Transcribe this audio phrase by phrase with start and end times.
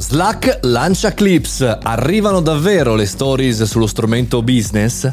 [0.00, 5.06] Slack lancia Clips, arrivano davvero le stories sullo strumento business?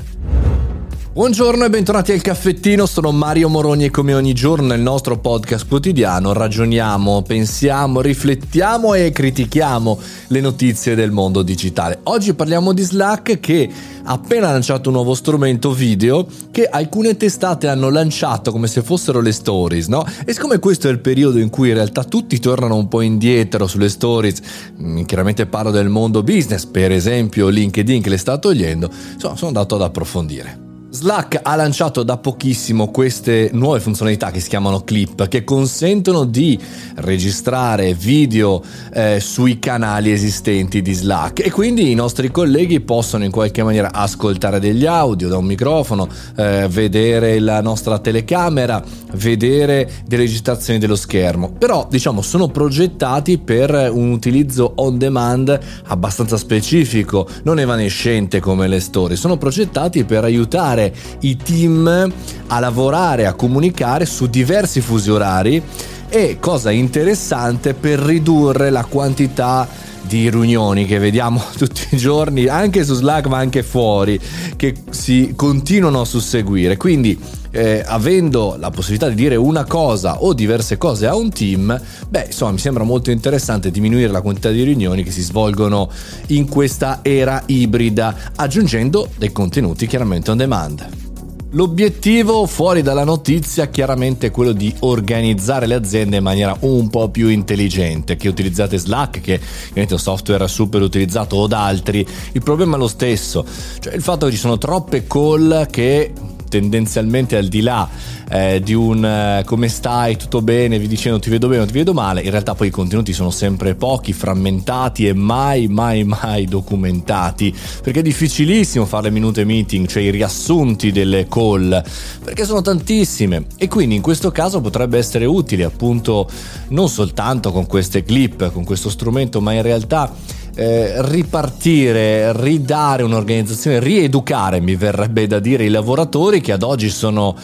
[1.17, 5.67] Buongiorno e bentornati al caffettino, sono Mario Moroni e come ogni giorno nel nostro podcast
[5.67, 12.01] quotidiano ragioniamo, pensiamo, riflettiamo e critichiamo le notizie del mondo digitale.
[12.03, 13.67] Oggi parliamo di Slack che
[14.03, 19.19] ha appena lanciato un nuovo strumento video che alcune testate hanno lanciato come se fossero
[19.19, 20.05] le stories, no?
[20.23, 23.65] E siccome questo è il periodo in cui in realtà tutti tornano un po' indietro
[23.65, 24.39] sulle stories,
[24.79, 29.47] mm, chiaramente parlo del mondo business, per esempio LinkedIn che le sta togliendo, insomma sono
[29.47, 30.66] andato ad approfondire.
[30.97, 36.59] Slack ha lanciato da pochissimo queste nuove funzionalità che si chiamano clip, che consentono di
[36.95, 43.29] registrare video eh, sui canali esistenti di Slack e quindi i nostri colleghi possono in
[43.29, 50.23] qualche maniera ascoltare degli audio da un microfono, eh, vedere la nostra telecamera, vedere delle
[50.23, 51.51] registrazioni dello schermo.
[51.51, 55.59] Però diciamo sono progettati per un utilizzo on demand
[55.89, 60.85] abbastanza specifico, non evanescente come le storie, sono progettati per aiutare
[61.21, 62.11] i team
[62.47, 65.61] a lavorare, a comunicare su diversi fusi orari
[66.09, 69.67] e cosa interessante per ridurre la quantità
[70.07, 74.19] di riunioni che vediamo tutti i giorni anche su Slack ma anche fuori
[74.55, 76.77] che si continuano a susseguire.
[76.77, 77.19] Quindi
[77.51, 82.25] eh, avendo la possibilità di dire una cosa o diverse cose a un team beh
[82.27, 85.89] insomma mi sembra molto interessante diminuire la quantità di riunioni che si svolgono
[86.27, 91.06] in questa era ibrida aggiungendo dei contenuti chiaramente on demand
[91.51, 97.07] L'obiettivo fuori dalla notizia chiaramente è quello di organizzare le aziende in maniera un po'
[97.07, 99.39] più intelligente, che utilizzate Slack, che
[99.71, 103.45] è un software super utilizzato o da altri, il problema è lo stesso,
[103.79, 106.11] cioè il fatto che ci sono troppe call che
[106.47, 107.87] tendenzialmente al di là
[108.29, 111.73] eh, di un eh, come stai, tutto bene, vi dicendo ti vedo bene o ti
[111.73, 116.45] vedo male, in realtà poi i contenuti sono sempre pochi, frammentati e mai mai mai
[116.45, 121.83] documentati, perché è difficilissimo fare le minute meeting, cioè i riassunti delle call,
[122.23, 123.45] perché sono tantissime.
[123.57, 126.29] E quindi in questo caso potrebbe essere utile appunto
[126.69, 130.13] non soltanto con queste clip, con questo strumento, ma in realtà
[130.57, 137.35] eh, ripartire, ridare un'organizzazione, rieducare, mi verrebbe da dire, i lavoratori che ad oggi sono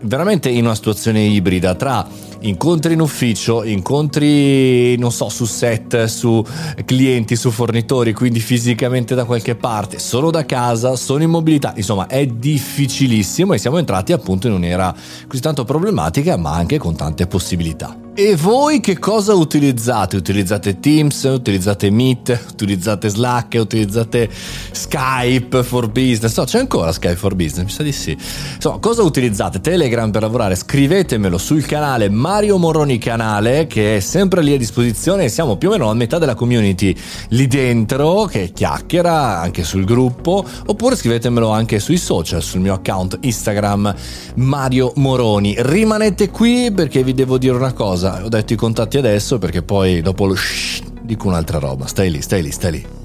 [0.00, 2.06] veramente in una situazione ibrida tra
[2.44, 6.44] incontri in ufficio, incontri, non so, su set, su
[6.84, 12.06] clienti, su fornitori, quindi fisicamente da qualche parte, solo da casa, sono in mobilità, insomma
[12.06, 14.94] è difficilissimo e siamo entrati appunto in un'era
[15.26, 17.98] così tanto problematica ma anche con tante possibilità.
[18.16, 20.14] E voi che cosa utilizzate?
[20.14, 24.30] Utilizzate Teams, utilizzate Meet, utilizzate Slack, utilizzate
[24.70, 26.36] Skype for Business?
[26.38, 28.16] No, c'è ancora Skype for Business, mi sa di sì.
[28.54, 29.60] Insomma, cosa utilizzate?
[29.60, 30.54] Telegram per lavorare?
[30.54, 35.28] Scrivetemelo sul canale Mario Moroni Canale, che è sempre lì a disposizione.
[35.28, 36.92] Siamo più o meno a metà della community
[37.28, 43.18] lì dentro, che chiacchiera anche sul gruppo, oppure scrivetemelo anche sui social, sul mio account
[43.20, 43.94] Instagram
[44.34, 45.54] Mario Moroni.
[45.56, 50.00] Rimanete qui perché vi devo dire una cosa ho detto i contatti adesso perché poi
[50.02, 51.86] dopo lo shh, dico un'altra roba.
[51.86, 53.03] Stai lì, stai lì, stai lì.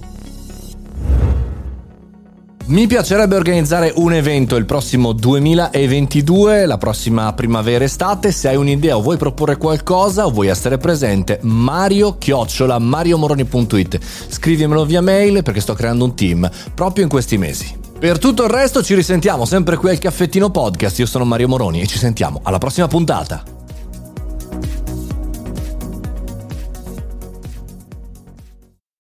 [2.69, 8.31] Mi piacerebbe organizzare un evento il prossimo 2022, la prossima primavera-estate.
[8.31, 13.99] Se hai un'idea o vuoi proporre qualcosa o vuoi essere presente, mario chiocciola mariomoroni.it.
[14.27, 17.75] Scrivimelo via mail perché sto creando un team proprio in questi mesi.
[17.97, 20.99] Per tutto il resto ci risentiamo sempre qui al Caffettino Podcast.
[20.99, 23.58] Io sono Mario Moroni e ci sentiamo alla prossima puntata.